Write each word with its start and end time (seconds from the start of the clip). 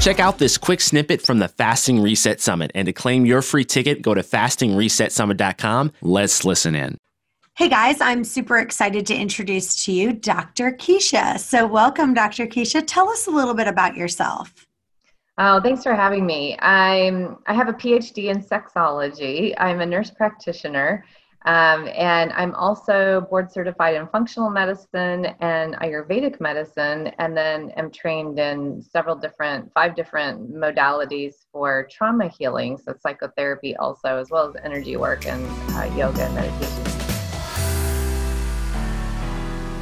Check 0.00 0.18
out 0.18 0.38
this 0.38 0.56
quick 0.56 0.80
snippet 0.80 1.20
from 1.20 1.40
the 1.40 1.48
Fasting 1.48 2.00
Reset 2.00 2.40
Summit. 2.40 2.70
And 2.74 2.86
to 2.86 2.92
claim 2.92 3.26
your 3.26 3.42
free 3.42 3.66
ticket, 3.66 4.00
go 4.00 4.14
to 4.14 4.22
fastingresetsummit.com. 4.22 5.92
Let's 6.00 6.42
listen 6.46 6.74
in. 6.74 6.96
Hey 7.54 7.68
guys, 7.68 8.00
I'm 8.00 8.24
super 8.24 8.56
excited 8.56 9.04
to 9.06 9.14
introduce 9.14 9.84
to 9.84 9.92
you 9.92 10.14
Dr. 10.14 10.72
Keesha. 10.72 11.38
So, 11.38 11.66
welcome, 11.66 12.14
Dr. 12.14 12.46
Keesha. 12.46 12.82
Tell 12.86 13.10
us 13.10 13.26
a 13.26 13.30
little 13.30 13.52
bit 13.52 13.68
about 13.68 13.94
yourself. 13.94 14.66
Oh, 15.36 15.60
thanks 15.60 15.82
for 15.82 15.94
having 15.94 16.24
me. 16.24 16.56
I'm 16.60 17.36
I 17.46 17.52
have 17.52 17.68
a 17.68 17.74
PhD 17.74 18.30
in 18.30 18.42
sexology. 18.42 19.52
I'm 19.58 19.80
a 19.80 19.86
nurse 19.86 20.10
practitioner, 20.10 21.04
um, 21.46 21.88
and 21.88 22.32
I'm 22.32 22.54
also 22.54 23.22
board 23.30 23.50
certified 23.50 23.94
in 23.94 24.06
functional 24.08 24.50
medicine 24.50 25.26
and 25.40 25.74
Ayurvedic 25.76 26.38
medicine, 26.38 27.08
and 27.18 27.34
then 27.34 27.70
am 27.76 27.90
trained 27.90 28.38
in 28.38 28.82
several 28.82 29.16
different, 29.16 29.72
five 29.72 29.96
different 29.96 30.52
modalities 30.54 31.46
for 31.50 31.88
trauma 31.90 32.28
healing, 32.28 32.76
so 32.76 32.94
psychotherapy 33.00 33.74
also, 33.76 34.18
as 34.18 34.30
well 34.30 34.50
as 34.50 34.56
energy 34.62 34.96
work 34.98 35.26
and 35.26 35.46
uh, 35.70 35.84
yoga 35.96 36.24
and 36.24 36.34
meditation. 36.34 37.00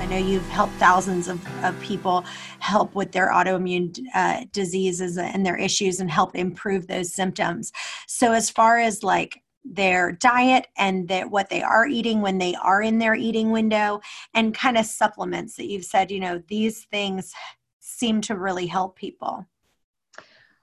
I 0.00 0.06
know 0.06 0.18
you've 0.18 0.46
helped 0.48 0.74
thousands 0.74 1.28
of, 1.28 1.40
of 1.64 1.80
people 1.80 2.24
help 2.58 2.96
with 2.96 3.12
their 3.12 3.30
autoimmune 3.30 3.96
uh, 4.12 4.44
diseases 4.52 5.16
and 5.16 5.46
their 5.46 5.56
issues 5.56 6.00
and 6.00 6.10
help 6.10 6.34
improve 6.34 6.88
those 6.88 7.14
symptoms. 7.14 7.72
So, 8.08 8.32
as 8.32 8.50
far 8.50 8.78
as 8.78 9.04
like 9.04 9.40
their 9.64 10.12
diet 10.12 10.66
and 10.76 11.08
that 11.08 11.30
what 11.30 11.48
they 11.48 11.62
are 11.62 11.86
eating 11.86 12.20
when 12.20 12.38
they 12.38 12.54
are 12.56 12.82
in 12.82 12.98
their 12.98 13.14
eating 13.14 13.50
window 13.50 14.00
and 14.34 14.54
kind 14.54 14.76
of 14.76 14.84
supplements 14.84 15.56
that 15.56 15.66
you've 15.66 15.84
said, 15.84 16.10
you 16.10 16.20
know, 16.20 16.42
these 16.48 16.84
things 16.84 17.32
seem 17.80 18.20
to 18.20 18.36
really 18.36 18.66
help 18.66 18.96
people. 18.96 19.46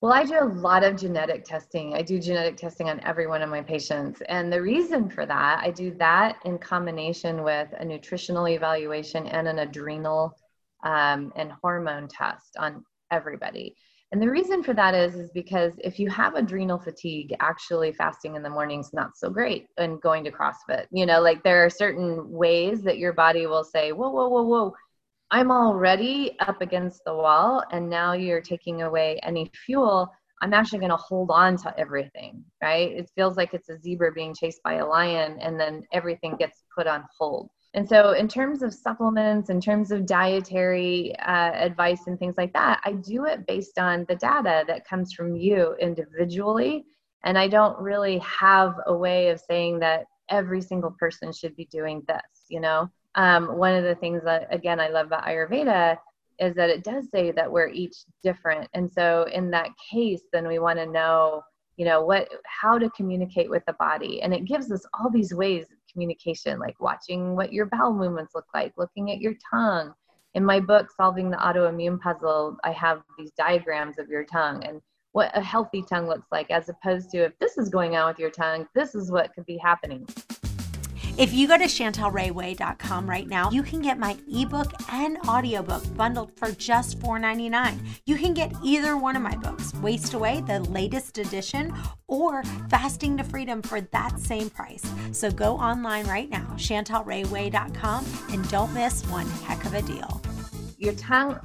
Well, 0.00 0.12
I 0.12 0.24
do 0.24 0.38
a 0.38 0.44
lot 0.44 0.84
of 0.84 0.96
genetic 0.96 1.44
testing. 1.44 1.94
I 1.94 2.02
do 2.02 2.18
genetic 2.18 2.58
testing 2.58 2.90
on 2.90 3.00
every 3.00 3.26
one 3.26 3.40
of 3.40 3.48
my 3.48 3.62
patients. 3.62 4.20
And 4.28 4.52
the 4.52 4.60
reason 4.60 5.08
for 5.08 5.24
that, 5.24 5.60
I 5.62 5.70
do 5.70 5.94
that 5.94 6.36
in 6.44 6.58
combination 6.58 7.42
with 7.42 7.72
a 7.78 7.84
nutritional 7.84 8.48
evaluation 8.48 9.26
and 9.26 9.48
an 9.48 9.60
adrenal 9.60 10.36
um, 10.82 11.32
and 11.36 11.52
hormone 11.62 12.06
test 12.06 12.56
on 12.58 12.84
everybody. 13.10 13.76
And 14.14 14.22
the 14.22 14.30
reason 14.30 14.62
for 14.62 14.74
that 14.74 14.94
is, 14.94 15.16
is 15.16 15.32
because 15.32 15.72
if 15.82 15.98
you 15.98 16.08
have 16.08 16.36
adrenal 16.36 16.78
fatigue, 16.78 17.34
actually 17.40 17.90
fasting 17.90 18.36
in 18.36 18.44
the 18.44 18.48
morning 18.48 18.78
is 18.78 18.92
not 18.92 19.16
so 19.16 19.28
great 19.28 19.66
and 19.76 20.00
going 20.00 20.22
to 20.22 20.30
CrossFit. 20.30 20.86
You 20.92 21.04
know, 21.04 21.20
like 21.20 21.42
there 21.42 21.64
are 21.64 21.68
certain 21.68 22.30
ways 22.30 22.82
that 22.82 22.98
your 22.98 23.12
body 23.12 23.46
will 23.46 23.64
say, 23.64 23.90
whoa, 23.90 24.10
whoa, 24.10 24.28
whoa, 24.28 24.44
whoa, 24.44 24.74
I'm 25.32 25.50
already 25.50 26.36
up 26.38 26.62
against 26.62 27.02
the 27.04 27.12
wall, 27.12 27.64
and 27.72 27.90
now 27.90 28.12
you're 28.12 28.40
taking 28.40 28.82
away 28.82 29.18
any 29.24 29.50
fuel. 29.66 30.08
I'm 30.40 30.54
actually 30.54 30.78
going 30.78 30.90
to 30.90 30.96
hold 30.96 31.32
on 31.32 31.56
to 31.56 31.76
everything, 31.76 32.44
right? 32.62 32.92
It 32.92 33.10
feels 33.16 33.36
like 33.36 33.52
it's 33.52 33.68
a 33.68 33.80
zebra 33.80 34.12
being 34.12 34.32
chased 34.32 34.62
by 34.62 34.74
a 34.74 34.86
lion, 34.86 35.40
and 35.40 35.58
then 35.58 35.82
everything 35.92 36.36
gets 36.36 36.62
put 36.72 36.86
on 36.86 37.02
hold. 37.18 37.50
And 37.74 37.88
so, 37.88 38.12
in 38.12 38.28
terms 38.28 38.62
of 38.62 38.72
supplements, 38.72 39.50
in 39.50 39.60
terms 39.60 39.90
of 39.90 40.06
dietary 40.06 41.14
uh, 41.18 41.52
advice 41.52 42.06
and 42.06 42.18
things 42.18 42.36
like 42.38 42.52
that, 42.52 42.80
I 42.84 42.92
do 42.92 43.24
it 43.26 43.46
based 43.46 43.78
on 43.78 44.06
the 44.08 44.14
data 44.16 44.64
that 44.68 44.86
comes 44.86 45.12
from 45.12 45.34
you 45.34 45.74
individually. 45.80 46.86
And 47.24 47.36
I 47.36 47.48
don't 47.48 47.78
really 47.78 48.18
have 48.18 48.76
a 48.86 48.96
way 48.96 49.28
of 49.28 49.40
saying 49.40 49.80
that 49.80 50.04
every 50.28 50.60
single 50.60 50.92
person 50.98 51.32
should 51.32 51.56
be 51.56 51.66
doing 51.66 52.02
this, 52.06 52.46
you 52.48 52.60
know? 52.60 52.88
um, 53.14 53.56
one 53.56 53.74
of 53.74 53.84
the 53.84 53.94
things 53.94 54.22
that 54.24 54.46
again 54.50 54.80
I 54.80 54.88
love 54.88 55.06
about 55.06 55.24
Ayurveda 55.24 55.98
is 56.40 56.54
that 56.54 56.70
it 56.70 56.82
does 56.82 57.08
say 57.10 57.30
that 57.30 57.50
we're 57.50 57.68
each 57.68 57.96
different, 58.22 58.68
and 58.74 58.90
so 58.90 59.26
in 59.32 59.50
that 59.52 59.68
case, 59.90 60.22
then 60.32 60.48
we 60.48 60.58
want 60.58 60.80
to 60.80 60.86
know, 60.86 61.42
you 61.76 61.84
know, 61.84 62.02
what 62.02 62.28
how 62.44 62.78
to 62.78 62.90
communicate 62.90 63.48
with 63.48 63.64
the 63.66 63.74
body, 63.74 64.22
and 64.22 64.34
it 64.34 64.44
gives 64.44 64.70
us 64.72 64.84
all 64.94 65.10
these 65.10 65.32
ways 65.32 65.66
communication, 65.94 66.58
like 66.58 66.78
watching 66.80 67.34
what 67.34 67.54
your 67.54 67.66
bowel 67.66 67.94
movements 67.94 68.34
look 68.34 68.44
like, 68.52 68.74
looking 68.76 69.10
at 69.10 69.20
your 69.20 69.34
tongue. 69.50 69.94
In 70.34 70.44
my 70.44 70.60
book, 70.60 70.88
Solving 70.94 71.30
the 71.30 71.38
Autoimmune 71.38 71.98
Puzzle, 71.98 72.58
I 72.64 72.72
have 72.72 73.02
these 73.16 73.30
diagrams 73.38 73.98
of 73.98 74.08
your 74.08 74.24
tongue 74.24 74.62
and 74.64 74.82
what 75.12 75.30
a 75.34 75.40
healthy 75.40 75.82
tongue 75.88 76.08
looks 76.08 76.26
like, 76.32 76.50
as 76.50 76.68
opposed 76.68 77.10
to 77.10 77.18
if 77.24 77.38
this 77.38 77.56
is 77.56 77.68
going 77.68 77.96
on 77.96 78.08
with 78.08 78.18
your 78.18 78.30
tongue, 78.30 78.66
this 78.74 78.96
is 78.96 79.12
what 79.12 79.32
could 79.32 79.46
be 79.46 79.56
happening. 79.56 80.06
If 81.16 81.32
you 81.32 81.46
go 81.46 81.56
to 81.56 81.66
chantelrayway.com 81.66 83.08
right 83.08 83.28
now, 83.28 83.48
you 83.52 83.62
can 83.62 83.80
get 83.80 84.00
my 84.00 84.16
ebook 84.28 84.72
and 84.90 85.16
audiobook 85.28 85.84
bundled 85.96 86.36
for 86.36 86.50
just 86.50 86.98
$4.99. 86.98 87.78
You 88.04 88.16
can 88.16 88.34
get 88.34 88.52
either 88.64 88.96
one 88.96 89.14
of 89.14 89.22
my 89.22 89.36
books, 89.36 89.72
Waste 89.74 90.14
Away, 90.14 90.40
the 90.40 90.58
latest 90.60 91.18
edition, 91.18 91.72
or 92.08 92.42
Fasting 92.68 93.16
to 93.18 93.22
Freedom 93.22 93.62
for 93.62 93.80
that 93.80 94.18
same 94.18 94.50
price. 94.50 94.82
So 95.12 95.30
go 95.30 95.54
online 95.56 96.08
right 96.08 96.28
now, 96.28 96.46
chantelrayway.com, 96.56 98.06
and 98.30 98.50
don't 98.50 98.74
miss 98.74 99.06
one 99.06 99.28
heck 99.46 99.64
of 99.66 99.74
a 99.74 99.82
deal. 99.82 100.20
Your 100.78 100.94
tongue 100.94 101.38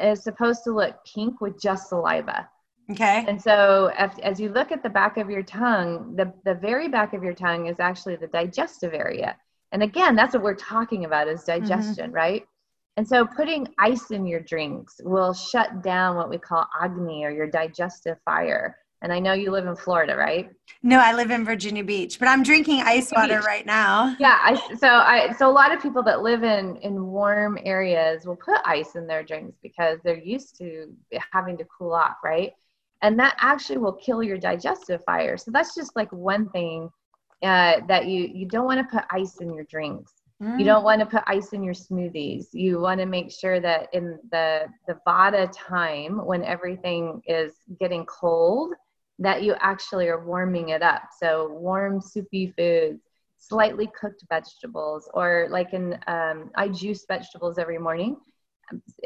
is 0.00 0.24
supposed 0.24 0.64
to 0.64 0.72
look 0.72 0.96
pink 1.04 1.40
with 1.40 1.62
just 1.62 1.90
saliva. 1.90 2.48
Okay. 2.90 3.24
And 3.28 3.40
so 3.40 3.92
as, 3.96 4.10
as 4.22 4.40
you 4.40 4.48
look 4.48 4.72
at 4.72 4.82
the 4.82 4.88
back 4.88 5.16
of 5.16 5.30
your 5.30 5.42
tongue, 5.42 6.16
the, 6.16 6.32
the 6.44 6.54
very 6.54 6.88
back 6.88 7.12
of 7.12 7.22
your 7.22 7.34
tongue 7.34 7.66
is 7.66 7.78
actually 7.78 8.16
the 8.16 8.26
digestive 8.26 8.94
area. 8.94 9.36
And 9.72 9.82
again, 9.82 10.16
that's 10.16 10.34
what 10.34 10.42
we're 10.42 10.54
talking 10.54 11.04
about 11.04 11.28
is 11.28 11.44
digestion, 11.44 12.06
mm-hmm. 12.06 12.14
right? 12.14 12.46
And 12.96 13.06
so 13.06 13.24
putting 13.24 13.68
ice 13.78 14.10
in 14.10 14.26
your 14.26 14.40
drinks 14.40 15.00
will 15.04 15.32
shut 15.32 15.82
down 15.82 16.16
what 16.16 16.28
we 16.28 16.38
call 16.38 16.66
agni 16.80 17.24
or 17.24 17.30
your 17.30 17.46
digestive 17.46 18.18
fire. 18.24 18.76
And 19.02 19.12
I 19.12 19.18
know 19.18 19.32
you 19.32 19.50
live 19.50 19.66
in 19.66 19.76
Florida, 19.76 20.14
right? 20.14 20.50
No, 20.82 20.98
I 20.98 21.14
live 21.14 21.30
in 21.30 21.44
Virginia 21.44 21.82
Beach, 21.82 22.18
but 22.18 22.28
I'm 22.28 22.42
drinking 22.42 22.82
ice 22.84 23.10
water 23.10 23.36
Beach. 23.36 23.46
right 23.46 23.64
now. 23.64 24.14
Yeah, 24.18 24.38
I, 24.42 24.76
so 24.76 24.88
I 24.88 25.32
so 25.38 25.48
a 25.48 25.52
lot 25.52 25.72
of 25.72 25.80
people 25.80 26.02
that 26.02 26.20
live 26.20 26.42
in 26.42 26.76
in 26.76 27.06
warm 27.06 27.58
areas 27.64 28.26
will 28.26 28.36
put 28.36 28.60
ice 28.66 28.96
in 28.96 29.06
their 29.06 29.22
drinks 29.22 29.56
because 29.62 30.00
they're 30.04 30.18
used 30.18 30.58
to 30.58 30.94
having 31.32 31.56
to 31.58 31.64
cool 31.78 31.94
off, 31.94 32.16
right? 32.22 32.52
And 33.02 33.18
that 33.18 33.36
actually 33.38 33.78
will 33.78 33.92
kill 33.94 34.22
your 34.22 34.38
digestive 34.38 35.02
fire. 35.04 35.36
So 35.36 35.50
that's 35.50 35.74
just 35.74 35.96
like 35.96 36.10
one 36.12 36.48
thing 36.50 36.90
uh, 37.42 37.80
that 37.88 38.06
you 38.06 38.30
you 38.32 38.46
don't 38.46 38.66
want 38.66 38.80
to 38.80 38.96
put 38.96 39.04
ice 39.10 39.36
in 39.40 39.52
your 39.54 39.64
drinks. 39.64 40.12
Mm. 40.42 40.58
you 40.58 40.64
don't 40.64 40.84
want 40.84 41.00
to 41.00 41.06
put 41.06 41.22
ice 41.26 41.52
in 41.52 41.62
your 41.62 41.74
smoothies. 41.74 42.46
You 42.52 42.80
want 42.80 42.98
to 43.00 43.06
make 43.06 43.30
sure 43.30 43.60
that 43.60 43.88
in 43.92 44.18
the 44.30 44.66
the 44.86 44.98
vata 45.06 45.50
time 45.52 46.24
when 46.24 46.44
everything 46.44 47.20
is 47.26 47.52
getting 47.78 48.06
cold 48.06 48.72
that 49.18 49.42
you 49.42 49.54
actually 49.60 50.08
are 50.08 50.24
warming 50.24 50.70
it 50.70 50.82
up. 50.82 51.02
So 51.18 51.50
warm 51.50 52.00
soupy 52.00 52.54
foods 52.56 53.02
slightly 53.40 53.90
cooked 53.98 54.24
vegetables 54.28 55.10
or 55.14 55.48
like 55.50 55.72
in 55.72 55.98
um, 56.06 56.50
i 56.56 56.68
juice 56.68 57.04
vegetables 57.08 57.58
every 57.58 57.78
morning 57.78 58.16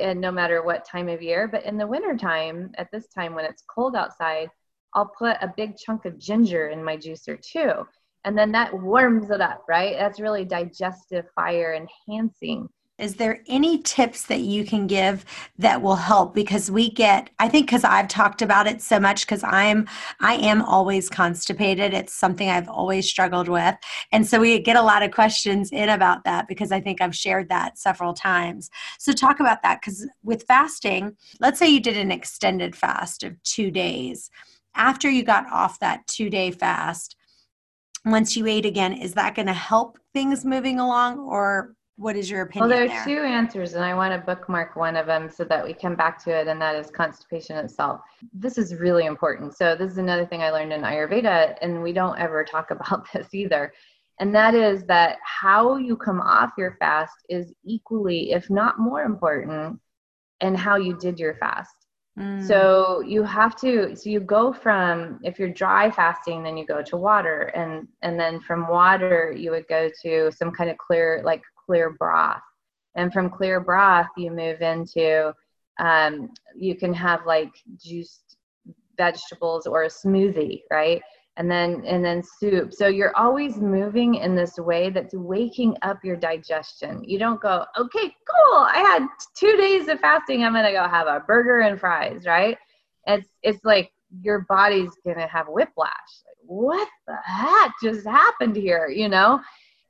and 0.00 0.20
no 0.20 0.30
matter 0.30 0.62
what 0.62 0.84
time 0.84 1.08
of 1.08 1.22
year. 1.22 1.48
But 1.48 1.64
in 1.64 1.76
the 1.76 1.86
wintertime, 1.86 2.72
at 2.76 2.90
this 2.92 3.08
time 3.08 3.34
when 3.34 3.44
it's 3.44 3.64
cold 3.68 3.96
outside, 3.96 4.50
I'll 4.94 5.12
put 5.18 5.36
a 5.40 5.52
big 5.56 5.76
chunk 5.76 6.04
of 6.04 6.18
ginger 6.18 6.68
in 6.68 6.84
my 6.84 6.96
juicer 6.96 7.40
too. 7.40 7.86
And 8.24 8.38
then 8.38 8.52
that 8.52 8.72
warms 8.72 9.30
it 9.30 9.40
up, 9.40 9.64
right? 9.68 9.96
That's 9.98 10.20
really 10.20 10.44
digestive 10.44 11.26
fire 11.34 11.74
enhancing 12.08 12.68
is 12.98 13.16
there 13.16 13.42
any 13.48 13.82
tips 13.82 14.26
that 14.26 14.40
you 14.40 14.64
can 14.64 14.86
give 14.86 15.24
that 15.58 15.82
will 15.82 15.96
help? 15.96 16.34
Because 16.34 16.70
we 16.70 16.90
get 16.90 17.30
i 17.38 17.48
think 17.48 17.66
because 17.66 17.82
i've 17.84 18.08
talked 18.08 18.42
about 18.42 18.66
it 18.66 18.80
so 18.80 19.00
much 19.00 19.26
because 19.26 19.42
i'm 19.44 19.86
i 20.20 20.34
am 20.34 20.62
always 20.62 21.08
constipated. 21.08 21.92
It's 21.92 22.12
something 22.14 22.48
i've 22.48 22.68
always 22.68 23.08
struggled 23.08 23.48
with. 23.48 23.74
And 24.12 24.26
so 24.26 24.40
we 24.40 24.58
get 24.60 24.76
a 24.76 24.82
lot 24.82 25.02
of 25.02 25.10
questions 25.10 25.70
in 25.72 25.88
about 25.88 26.24
that 26.24 26.46
because 26.46 26.70
i 26.70 26.80
think 26.80 27.00
i've 27.00 27.16
shared 27.16 27.48
that 27.48 27.78
several 27.78 28.14
times. 28.14 28.70
So 28.98 29.12
talk 29.12 29.40
about 29.40 29.62
that 29.62 29.80
because 29.80 30.06
with 30.22 30.44
fasting 30.44 31.16
let's 31.40 31.58
say 31.58 31.68
you 31.68 31.80
did 31.80 31.96
an 31.96 32.12
extended 32.12 32.76
fast 32.76 33.24
of 33.24 33.42
two 33.42 33.70
days. 33.70 34.30
After 34.76 35.08
you 35.10 35.22
got 35.24 35.50
off 35.50 35.80
that 35.80 36.06
two 36.06 36.30
day 36.30 36.50
fast 36.50 37.16
once 38.04 38.36
you 38.36 38.46
ate 38.46 38.66
again 38.66 38.92
is 38.92 39.14
that 39.14 39.34
going 39.34 39.46
to 39.46 39.52
help 39.52 39.98
things 40.12 40.44
moving 40.44 40.78
along 40.78 41.18
or 41.18 41.74
what 41.96 42.16
is 42.16 42.28
your 42.28 42.42
opinion? 42.42 42.68
Well, 42.68 42.76
there 42.76 42.84
are 42.86 42.88
there? 42.88 43.04
two 43.04 43.22
answers, 43.22 43.74
and 43.74 43.84
I 43.84 43.94
want 43.94 44.12
to 44.12 44.26
bookmark 44.26 44.74
one 44.74 44.96
of 44.96 45.06
them 45.06 45.30
so 45.30 45.44
that 45.44 45.64
we 45.64 45.72
come 45.72 45.94
back 45.94 46.22
to 46.24 46.30
it, 46.30 46.48
and 46.48 46.60
that 46.60 46.74
is 46.74 46.90
constipation 46.90 47.56
itself. 47.56 48.00
This 48.32 48.58
is 48.58 48.74
really 48.74 49.06
important. 49.06 49.56
So, 49.56 49.76
this 49.76 49.92
is 49.92 49.98
another 49.98 50.26
thing 50.26 50.42
I 50.42 50.50
learned 50.50 50.72
in 50.72 50.82
Ayurveda, 50.82 51.56
and 51.62 51.82
we 51.82 51.92
don't 51.92 52.18
ever 52.18 52.44
talk 52.44 52.70
about 52.72 53.06
this 53.12 53.32
either. 53.32 53.72
And 54.20 54.34
that 54.34 54.54
is 54.54 54.84
that 54.84 55.18
how 55.24 55.76
you 55.76 55.96
come 55.96 56.20
off 56.20 56.52
your 56.56 56.76
fast 56.78 57.14
is 57.28 57.52
equally, 57.64 58.32
if 58.32 58.48
not 58.48 58.78
more 58.78 59.02
important, 59.02 59.80
and 60.40 60.56
how 60.56 60.76
you 60.76 60.96
did 60.98 61.18
your 61.18 61.34
fast. 61.34 61.74
Mm. 62.18 62.46
So 62.46 63.00
you 63.00 63.24
have 63.24 63.56
to 63.56 63.96
so 63.96 64.08
you 64.08 64.20
go 64.20 64.52
from 64.52 65.18
if 65.24 65.36
you're 65.36 65.48
dry 65.48 65.90
fasting 65.90 66.44
then 66.44 66.56
you 66.56 66.64
go 66.64 66.80
to 66.80 66.96
water 66.96 67.50
and 67.56 67.88
and 68.02 68.20
then 68.20 68.38
from 68.38 68.68
water 68.68 69.34
you 69.36 69.50
would 69.50 69.66
go 69.66 69.90
to 70.02 70.30
some 70.30 70.52
kind 70.52 70.70
of 70.70 70.78
clear 70.78 71.22
like 71.24 71.42
clear 71.66 71.90
broth. 71.90 72.42
And 72.96 73.12
from 73.12 73.30
clear 73.30 73.60
broth 73.60 74.08
you 74.16 74.30
move 74.30 74.62
into 74.62 75.32
um, 75.80 76.30
you 76.56 76.76
can 76.76 76.94
have 76.94 77.26
like 77.26 77.52
juiced 77.82 78.36
vegetables 78.96 79.66
or 79.66 79.84
a 79.84 79.88
smoothie, 79.88 80.62
right? 80.70 81.02
and 81.36 81.50
then 81.50 81.82
and 81.86 82.04
then 82.04 82.22
soup. 82.22 82.72
So 82.72 82.86
you're 82.86 83.16
always 83.16 83.56
moving 83.56 84.16
in 84.16 84.34
this 84.36 84.56
way 84.58 84.90
that's 84.90 85.14
waking 85.14 85.76
up 85.82 86.04
your 86.04 86.16
digestion. 86.16 87.02
You 87.04 87.18
don't 87.18 87.40
go 87.40 87.64
okay 87.76 88.06
cool. 88.08 88.58
I 88.58 88.78
had 88.78 89.06
two 89.36 89.56
days 89.56 89.88
of 89.88 90.00
fasting. 90.00 90.44
I'm 90.44 90.52
gonna 90.52 90.72
go 90.72 90.86
have 90.88 91.06
a 91.06 91.20
burger 91.20 91.60
and 91.60 91.78
fries 91.78 92.24
right? 92.26 92.56
It's 93.06 93.28
it's 93.42 93.64
like 93.64 93.90
your 94.22 94.46
body's 94.48 94.92
gonna 95.04 95.26
have 95.26 95.46
whiplash. 95.48 95.90
Like, 96.26 96.36
what 96.46 96.88
the 97.06 97.16
heck 97.24 97.72
just 97.82 98.06
happened 98.06 98.56
here 98.56 98.88
you 98.88 99.08
know 99.08 99.40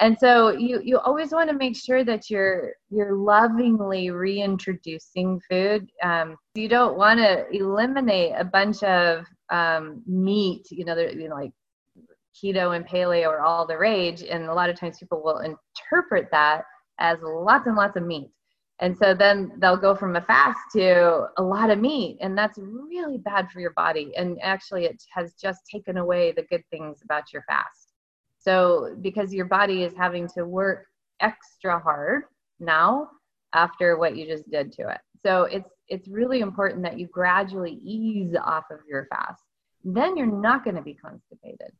and 0.00 0.16
so 0.18 0.50
you 0.50 0.80
you 0.82 0.98
always 0.98 1.32
want 1.32 1.48
to 1.48 1.56
make 1.56 1.76
sure 1.76 2.04
that 2.04 2.30
you're 2.30 2.72
you're 2.90 3.16
lovingly 3.16 4.10
reintroducing 4.10 5.40
food 5.48 5.88
um, 6.02 6.36
you 6.54 6.68
don't 6.68 6.96
want 6.96 7.18
to 7.18 7.46
eliminate 7.52 8.32
a 8.36 8.44
bunch 8.44 8.82
of 8.82 9.24
um, 9.50 10.02
meat, 10.06 10.70
you 10.70 10.84
know, 10.84 10.96
you 10.96 11.28
know, 11.28 11.34
like 11.34 11.52
keto 12.34 12.74
and 12.76 12.86
paleo 12.86 13.28
are 13.28 13.42
all 13.42 13.66
the 13.66 13.76
rage. 13.76 14.22
And 14.22 14.44
a 14.44 14.54
lot 14.54 14.70
of 14.70 14.78
times 14.78 14.98
people 14.98 15.22
will 15.22 15.38
interpret 15.38 16.28
that 16.30 16.62
as 16.98 17.18
lots 17.22 17.66
and 17.66 17.76
lots 17.76 17.96
of 17.96 18.04
meat. 18.04 18.30
And 18.80 18.96
so 18.96 19.12
then 19.12 19.52
they'll 19.58 19.76
go 19.76 19.94
from 19.94 20.16
a 20.16 20.22
fast 20.22 20.58
to 20.72 21.26
a 21.36 21.42
lot 21.42 21.68
of 21.68 21.78
meat. 21.78 22.16
And 22.20 22.38
that's 22.38 22.58
really 22.58 23.18
bad 23.18 23.50
for 23.50 23.60
your 23.60 23.72
body. 23.72 24.12
And 24.16 24.38
actually, 24.42 24.86
it 24.86 25.02
has 25.12 25.34
just 25.34 25.60
taken 25.70 25.98
away 25.98 26.32
the 26.32 26.44
good 26.44 26.62
things 26.70 27.00
about 27.04 27.30
your 27.30 27.42
fast. 27.46 27.89
So, 28.40 28.96
because 29.00 29.32
your 29.32 29.44
body 29.44 29.82
is 29.82 29.94
having 29.94 30.26
to 30.28 30.44
work 30.44 30.86
extra 31.20 31.78
hard 31.78 32.24
now 32.58 33.10
after 33.52 33.98
what 33.98 34.16
you 34.16 34.26
just 34.26 34.50
did 34.50 34.72
to 34.72 34.88
it. 34.88 35.00
So, 35.24 35.44
it's 35.44 35.70
it's 35.88 36.08
really 36.08 36.40
important 36.40 36.82
that 36.84 36.98
you 36.98 37.06
gradually 37.06 37.80
ease 37.82 38.34
off 38.42 38.64
of 38.70 38.78
your 38.88 39.06
fast. 39.10 39.42
Then 39.84 40.16
you're 40.16 40.26
not 40.26 40.64
going 40.64 40.76
to 40.76 40.82
be 40.82 40.94
constipated. 40.94 41.72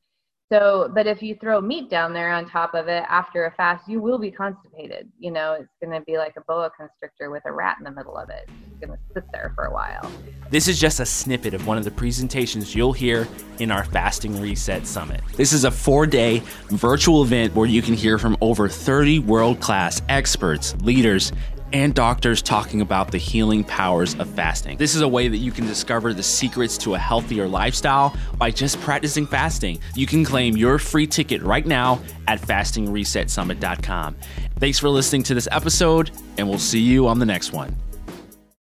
So, 0.53 0.91
but 0.93 1.07
if 1.07 1.23
you 1.23 1.37
throw 1.37 1.61
meat 1.61 1.89
down 1.89 2.13
there 2.13 2.33
on 2.33 2.45
top 2.45 2.75
of 2.75 2.89
it 2.89 3.05
after 3.09 3.47
a 3.47 3.53
fast, 3.53 3.89
you 3.89 4.01
will 4.01 4.19
be 4.19 4.33
constipated. 4.33 5.09
You 5.21 5.31
know, 5.31 5.53
it's 5.53 5.71
going 5.81 5.97
to 5.97 6.05
be 6.05 6.19
like 6.19 6.35
a 6.37 6.41
boa 6.41 6.73
constrictor 6.77 7.31
with 7.31 7.45
a 7.47 7.53
rat 7.53 7.77
in 7.79 7.85
the 7.85 7.93
middle 7.93 8.17
of 8.17 8.31
it. 8.31 8.49
It's 8.49 8.85
going 8.85 8.99
to 8.99 9.15
sit 9.15 9.23
there 9.33 9.53
for 9.55 9.67
a 9.67 9.73
while. 9.73 10.11
This 10.51 10.67
is 10.67 10.81
just 10.81 10.99
a 10.99 11.07
snippet 11.07 11.55
of 11.55 11.69
one 11.69 11.79
of 11.79 11.85
the 11.85 11.93
presentations 11.93 12.75
you'll 12.75 12.93
hear 12.93 13.29
in 13.61 13.71
our 13.71 13.85
Fasting 13.85 14.41
Reset 14.41 14.89
Summit. 14.89 15.21
This 15.37 15.53
is 15.53 15.63
a 15.63 15.71
four 15.71 16.05
day 16.05 16.43
virtual 16.71 17.23
event 17.23 17.55
where 17.55 17.67
you 17.69 17.81
can 17.81 17.95
hear 17.95 18.19
from 18.19 18.37
over 18.41 18.69
30 18.69 19.21
world 19.21 19.61
class 19.61 20.03
experts, 20.09 20.75
leaders, 20.83 21.31
and 21.73 21.95
doctors 21.95 22.43
talking 22.43 22.81
about 22.81 23.11
the 23.11 23.19
healing 23.19 23.65
powers 23.65 24.15
of 24.15 24.29
fasting. 24.31 24.77
This 24.77 24.95
is 24.95 25.03
a 25.03 25.09
way 25.09 25.29
that 25.29 25.37
you 25.37 25.53
can 25.53 25.67
discover 25.67 26.13
the 26.13 26.23
secrets 26.23 26.79
to 26.79 26.95
a 26.95 26.99
healthier 26.99 27.49
lifestyle 27.49 28.17
by 28.39 28.51
just 28.51 28.81
practicing 28.81 29.27
fasting. 29.27 29.79
You 29.95 30.07
can 30.07 30.25
claim 30.25 30.57
your 30.57 30.79
free 30.79 31.07
ticket 31.07 31.43
right 31.43 31.67
now 31.67 32.01
at 32.27 32.41
fastingresetsummit.com. 32.41 34.17
Thanks 34.59 34.79
for 34.79 34.89
listening 34.89 35.23
to 35.25 35.35
this 35.35 35.49
episode, 35.51 36.11
and 36.39 36.49
we'll 36.49 36.59
see 36.59 36.81
you 36.81 37.09
on 37.09 37.19
the 37.19 37.27
next 37.27 37.53
one. 37.53 37.77